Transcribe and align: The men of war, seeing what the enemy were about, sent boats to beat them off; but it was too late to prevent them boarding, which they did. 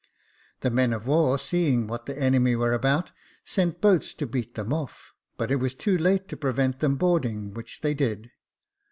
The 0.61 0.71
men 0.71 0.93
of 0.93 1.05
war, 1.05 1.37
seeing 1.37 1.85
what 1.85 2.07
the 2.07 2.19
enemy 2.19 2.55
were 2.55 2.73
about, 2.73 3.11
sent 3.45 3.81
boats 3.81 4.15
to 4.15 4.25
beat 4.25 4.55
them 4.55 4.73
off; 4.73 5.13
but 5.37 5.51
it 5.51 5.57
was 5.57 5.75
too 5.75 5.95
late 5.95 6.27
to 6.29 6.35
prevent 6.37 6.79
them 6.79 6.95
boarding, 6.95 7.53
which 7.53 7.81
they 7.81 7.93
did. 7.93 8.31